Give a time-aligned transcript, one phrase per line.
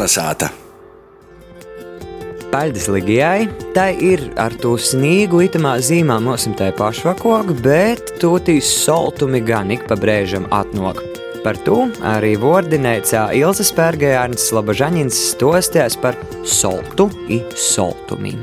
[0.00, 0.46] Kalnasāta!
[2.48, 3.50] Paldies Ligijai.
[3.76, 9.82] Tā ir ar to sniegu itamā zīmā mosim tai pašvakogu, bet tūtīs soltumi gan ik
[9.90, 11.02] pa brēžam atnok.
[11.44, 16.16] Par to arī vordinēcā Ilza Spērgējārns Slabažaņins stostēs par
[16.48, 18.38] soltu i soltumiem.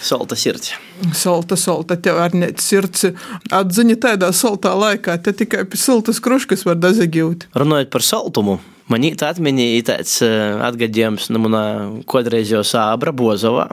[0.00, 0.70] Solta sirds.
[1.12, 3.04] Salta, salta, tev arī nē, sirds
[3.52, 7.50] atziņa tādā saltā laikā, te tikai pie siltas kruškas var dazagūt.
[7.52, 8.56] Runājot par saltumu,
[8.92, 11.64] man īta atmiņā tāds atgadījums no manā
[12.10, 13.68] kādreiz jau sābra Bozovā.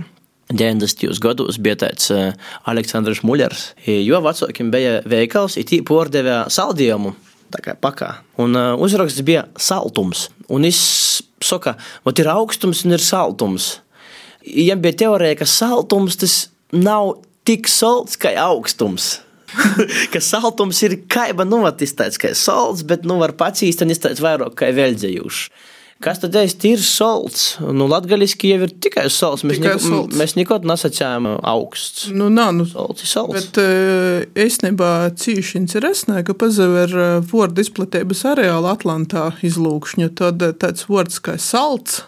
[0.53, 1.17] 90.
[1.23, 2.11] gados bija tāds
[2.69, 3.61] Aleksandrs Muļers.
[3.87, 7.13] Jo vecākiem bija veikals, it īpaši pārdevē saldējumu.
[7.53, 8.09] Tā kā pakā.
[8.41, 10.27] Un uzraksts bija saltums.
[10.49, 10.81] Un viņš
[11.43, 13.75] saka, ka ir augstums un ir saltums.
[14.43, 16.37] Viņam bija teorija, ka saltums tas
[16.73, 17.15] nav
[17.47, 19.19] tik salds kā augstums.
[20.13, 24.57] ka saltums ir kaiba, nu, tāds kā salds, bet, nu, var pats īstenībā tāds vairāk
[24.59, 25.71] kā veļdzējuši.
[26.03, 27.43] Kas tad ir salds?
[27.63, 29.45] Nu, Latvijasiski jau ir tikai salds.
[29.47, 30.17] Mēs, Tikai neko, salds.
[30.19, 32.09] mēs nekad nesacījām augsts.
[32.11, 33.37] Nu, nā, nu, Salds ir salds.
[33.37, 34.89] Bet eh, īstenībā
[35.21, 40.09] cīņš interesē, ka pazaver eh, vārdu izplatības areāla Atlantā izlūkšņa.
[40.19, 42.01] Tad eh, tāds vārds kā salds,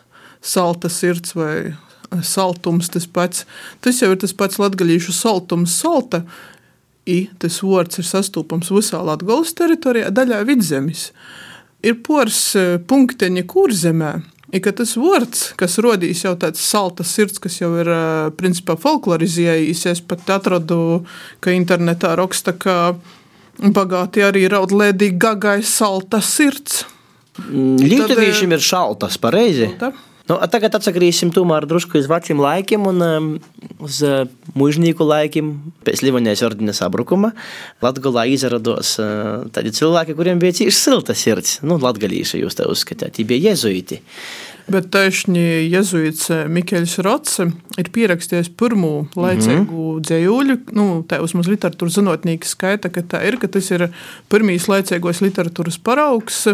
[0.43, 3.45] salta sirds vai eh, saltums tas pats.
[3.85, 6.25] Tas jau ir tas pats latgalīšu saltums, salta.
[7.05, 11.11] I tas vārds ir sastopams visā Latvijas teritorijā, daļā vidzemes.
[11.85, 14.13] Ir pors eh, punkteņi kurzemē,
[14.55, 19.85] ir tas vārds, kas radīs jau tāds salta sirds, kas jau ir eh, principā folklorizējis.
[19.93, 21.03] Es pat atradu,
[21.45, 22.95] ka internetā raksta, ka
[23.61, 26.83] bagāti arī raud lēdīgi gagai salta sirds.
[27.45, 29.69] Lietuviešiem ir šaltas, pareizi.
[29.79, 29.91] Tā.
[30.25, 33.27] Nu, a tagad atsagriezīsim tomēr drusku uz veciem laikiem un um,
[33.85, 34.23] uz uh,
[34.55, 35.51] mužnieku laikiem.
[35.85, 37.33] Pēc Livonijas ordinas sabrukuma
[37.83, 41.59] Latgolā izrados uh, tādi cilvēki, kuriem bija cīši silta sirds.
[41.65, 44.01] Nu, latgalīši jūs te uzskatāt, tie bija jezuiti.
[44.71, 47.37] Bet taisni jezuīts Mikls Rots
[47.77, 50.01] ir pierakstījis pirmo laicīgu mm -hmm.
[50.07, 50.57] dzējuļu.
[50.73, 53.91] Nu, tā vismaz literatūras zinātnieki skaita, ka tā ir, ka tas ir
[54.29, 56.47] pirmīs laicīgos literatūras paraugs.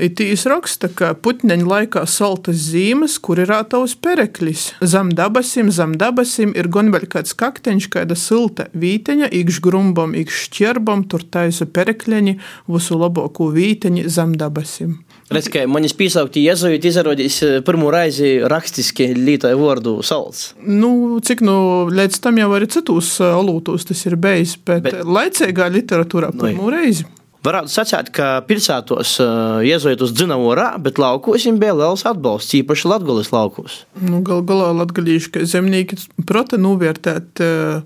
[0.00, 4.70] Itīs raksta, ka putneņa laikā saltas zīmes, kur ir ātaus pereklis.
[4.80, 10.46] Zem dabasim, zem dabasim ir gan vēl kāds kakteņš, kāda silta vīteņa, ikš grumbam, ikš
[10.46, 12.36] šķerbam, tur taisa perekļeņi,
[12.72, 14.96] visu labāko vīteņi zem dabasim.
[15.32, 20.50] Redz, ka manis piesaukti jezuiti izrādījis uh, pirmo reizi rakstiski lietoja vārdu salds.
[20.60, 21.54] Nu, cik nu,
[21.92, 26.44] līdz tam jau arī citos olūtos tas ir bijis, bet, Bet- bet laicīgā literatūrā Nu,
[26.48, 27.06] pirmo reizi.
[27.42, 32.86] Varētu sacīt, ka pilsētos uh, jezuitus dzina orā, bet laukos viņiem bija liels atbalsts, īpaši
[32.86, 33.80] Latgolas laukos.
[33.98, 34.86] Nu, Galu galā
[35.34, 37.82] ka zemnieki prota novērtēt eh,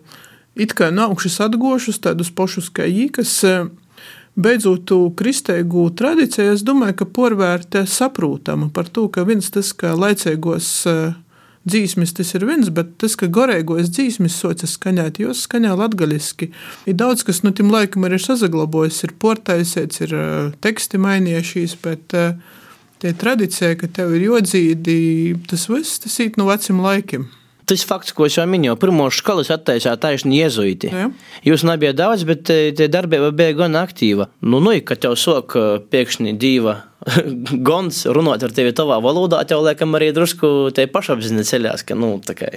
[0.60, 3.64] it kā no augšas atgošus, tādus pašus kā jī, kas eh,
[4.36, 9.96] beidzot tu kristēgu tradīciju, es domāju, ka porvērtē saprūtama par to, ka viens tas, ka
[9.96, 11.16] laicīgos eh,
[11.66, 16.50] dzīsmis tas ir viens, bet tas, ka gorēgos dzīsmis socis skaņāt, jos skaņā latgaliski.
[16.88, 21.78] Ir daudz, kas no tiem laikam arī ir sazaglabojis, ir portaisēts, ir eh, teksti mainījušies,
[21.84, 22.36] bet eh,
[23.02, 25.00] tie tradīcija, ka tev ir jodzīdi,
[25.50, 27.28] tas viss, tas ir no veciem laikiem.
[27.66, 30.86] Tas fakts, ko es jau minēju, pirmo skolas attaisīja taisni jezuiti.
[30.86, 31.08] Jā.
[31.48, 34.30] Jūs nebija daudz, bet eh, tie darbība bija gan aktīva.
[34.46, 35.58] Nu, nu, kad tev sok
[35.90, 36.84] pēkšņi diva
[37.68, 42.16] gons runāt ar tevi tavā valodā, tev liekam arī drusku te pašapziņa ceļās, ka, nu,
[42.26, 42.50] kā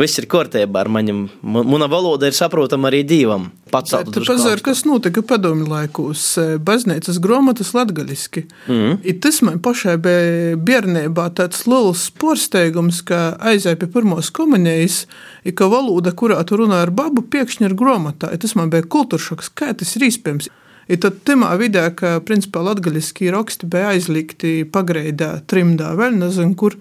[0.00, 1.22] viss ir kārtībā ar maņem.
[1.42, 3.50] Mana valoda ir saprotama arī divam.
[3.72, 3.96] Pats
[4.28, 8.44] pazar, kas notika padomju laikos, eh, baznīcas grāmatas latgaliski.
[8.68, 8.98] Mm.
[9.02, 15.04] I tas man pašai bija bērnībā tāds liels porsteigums, ka aizēja pie pirmos komunijas,
[15.44, 18.30] i ka valoda, kurā tu runā ar babu, pēkšņi ir grāmatā.
[18.38, 20.52] Tas man bija kultūršoks, kā tas ir iespējams.
[20.88, 26.76] I tad timā vidē, ka principā latgaliski raksti bija aizlikti pagreidā, trimdā, vēl nezinu, kur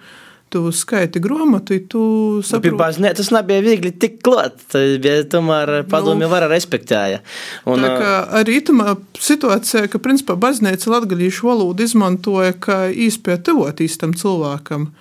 [0.53, 2.03] tu skaiti grāmatu, tu
[2.41, 2.77] Pie saproti.
[2.77, 4.59] baznē, tas nebija viegli tik klāt,
[5.01, 7.23] bija tomēr padomju vara respektēja.
[7.65, 13.81] Un, Tā kā arī tā situācija, ka principā baznīca latgadījušu valodu izmantoja kā īspēju tuvot
[13.81, 14.91] īstam cilvēkam.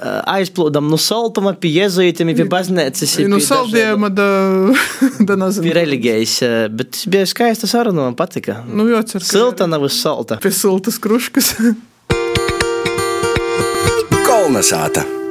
[0.00, 3.14] Aizplūdam no saltuma pie jezuitiem, pie baznīcas.
[3.28, 4.28] Nu, saldējuma, da,
[5.28, 5.66] da nezinu.
[5.68, 8.52] Pie reliģijas, eh, bet tas bija skaista saruna, man patika.
[8.66, 10.40] Nu, jācer, ka Silta nav uz salta.
[10.42, 11.54] Pie siltas kruškas.
[14.28, 15.21] Kalnasāta!